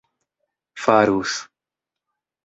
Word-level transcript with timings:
farus 0.83 1.31